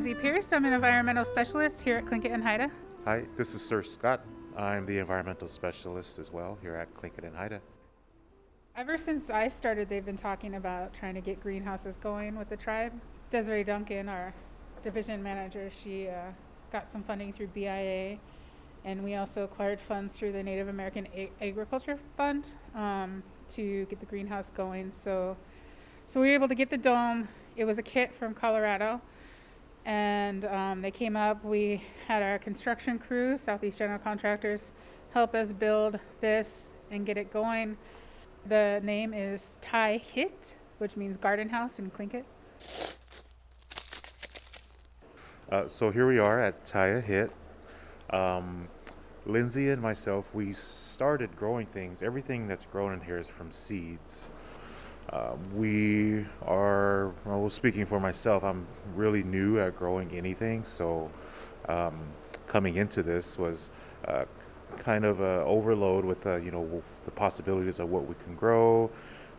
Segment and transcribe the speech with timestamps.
[0.00, 0.50] Lindsey Pierce.
[0.54, 2.70] I'm an environmental specialist here at Tlingit and Haida.
[3.04, 4.24] Hi, this is Cer Scott.
[4.56, 7.60] I'm the environmental specialist as well here at Tlingit and Haida.
[8.74, 12.56] Ever since I started, they've been talking about trying to get greenhouses going with the
[12.56, 12.94] tribe.
[13.28, 14.32] Desiree Duncan, our
[14.82, 16.30] division manager, she uh,
[16.72, 18.16] got some funding through BIA,
[18.86, 24.00] and we also acquired funds through the Native American A- Agriculture Fund um, to get
[24.00, 24.90] the greenhouse going.
[24.90, 25.36] So,
[26.06, 27.28] so we were able to get the dome.
[27.54, 29.02] It was a kit from Colorado,
[29.84, 31.44] and um, they came up.
[31.44, 34.72] We had our construction crew, Southeast General Contractors,
[35.12, 37.76] help us build this and get it going.
[38.46, 42.24] The name is Taay Hít, which means garden house in Tlingit.
[45.50, 47.30] Uh, so here we are at Taay Hít.
[48.16, 48.68] Um,
[49.26, 52.02] Lindsey and myself, we started growing things.
[52.02, 54.30] Everything that's grown in here is from seeds.
[55.10, 60.62] Uh, we are, well, speaking for myself, I'm really new at growing anything.
[60.62, 61.10] So
[61.68, 61.98] um,
[62.46, 63.70] coming into this was
[64.06, 64.26] uh,
[64.78, 68.88] kind of a overload with, uh, you know, the possibilities of what we can grow.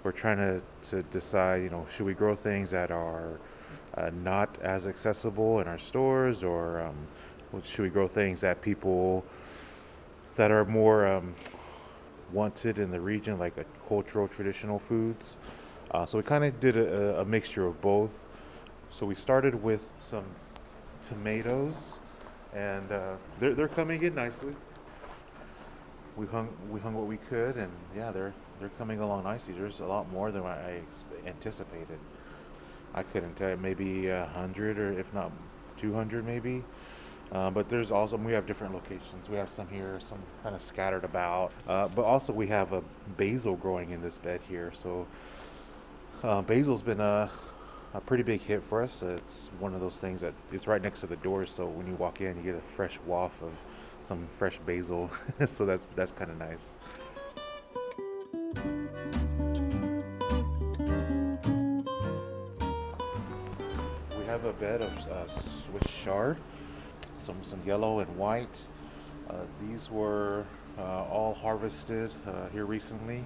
[0.03, 3.39] We're trying to, to decide, you know, should we grow things that are
[3.95, 9.23] uh, not as accessible in our stores, or um, should we grow things that people
[10.35, 11.33] that are more um,
[12.33, 13.53] wanted in the region, like
[13.87, 15.37] cultural traditional foods?
[15.91, 18.11] Uh, so we kind of did a, a, mixture of both.
[18.89, 20.23] So we started with some
[21.01, 21.99] tomatoes,
[22.53, 24.55] and uh, they're they're coming in nicely.
[26.15, 29.53] We hung we hung what we could, and yeah, they're they're coming along nicely.
[29.53, 30.79] There's a lot more than I
[31.25, 31.99] anticipated.
[32.93, 35.31] I couldn't tell, maybe a hundred or if not
[35.75, 36.63] two hundred, maybe.
[37.33, 39.27] Uh, but there's also we have different locations.
[39.29, 41.51] We have some here, some kind of scattered about.
[41.67, 42.81] Uh, but also we have a
[43.17, 44.71] basil growing in this bed here.
[44.73, 45.05] So
[46.23, 47.29] uh, basil's been a
[47.93, 49.01] a pretty big hit for us.
[49.01, 51.95] It's one of those things that it's right next to the door, so when you
[51.95, 53.51] walk in, you get a fresh waft of
[54.01, 55.09] some fresh basil.
[55.45, 56.75] so that's that's kind of nice.
[64.17, 66.37] We have a bed of uh, Swiss chard,
[67.17, 68.57] some some yellow and white.
[69.29, 70.45] Uh, these were
[70.77, 73.25] uh, all harvested uh, here recently,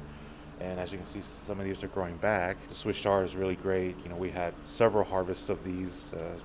[0.59, 2.57] and as you can see, some of these are growing back.
[2.69, 3.95] The Swiss chard is really great.
[4.03, 6.13] You know, we had several harvests of these.
[6.13, 6.38] Uh,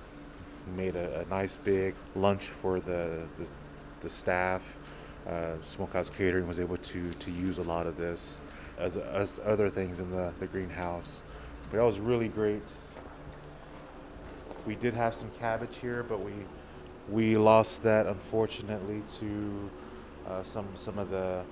[0.77, 3.47] made a, a, nice big lunch for the the,
[4.01, 4.61] the staff.
[5.27, 8.41] Uh, Smokehouse Catering was able to to use a lot of this,
[8.77, 11.23] as, as other things in the the greenhouse.
[11.71, 12.61] But that was really great
[14.65, 16.33] we did have some cabbage here, but we
[17.09, 19.69] we lost that unfortunately to
[20.27, 21.43] uh, some some of the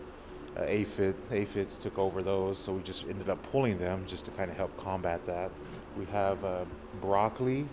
[0.57, 4.31] uh, aphid aphids took over those, so we just ended up pulling them just to
[4.31, 5.51] kind of help combat that.
[5.97, 6.65] We have uh,
[7.01, 7.67] broccoli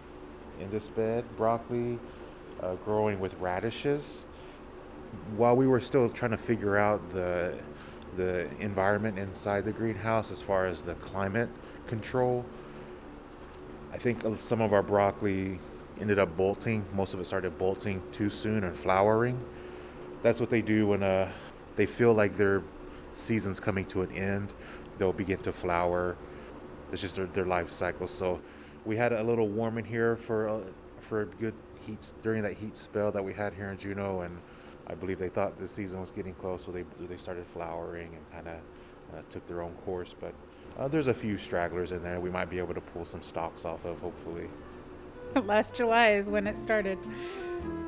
[0.60, 1.98] in this bed, broccoli
[2.60, 4.26] uh, growing with radishes.
[5.36, 7.54] While we were still trying to figure out the
[8.16, 11.50] the environment inside the greenhouse as far as the climate
[11.86, 12.46] control,
[13.92, 15.60] I think some of our broccoli
[16.00, 16.84] ended up bolting.
[16.94, 19.38] Most of it started bolting too soon and flowering.
[20.22, 21.30] That's what they do when uh,
[21.76, 22.62] they feel like their
[23.14, 24.52] season's coming to an end.
[24.98, 26.16] They'll begin to flower.
[26.92, 28.06] It's just their, their life cycle.
[28.06, 28.40] So
[28.84, 30.60] we had a little warm in here for uh,
[31.00, 31.54] for a good
[31.86, 34.38] heat during that heat spell that we had here in Juneau, and
[34.86, 38.30] I believe they thought the season was getting close, so they they started flowering and
[38.32, 40.14] kind of uh, took their own course.
[40.18, 40.34] But
[40.78, 43.64] uh, there's a few stragglers in there we might be able to pull some stalks
[43.64, 44.48] off of, hopefully.
[45.44, 46.98] Last July is when it started,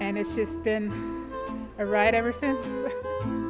[0.00, 1.30] and it's just been
[1.78, 2.66] a ride ever since.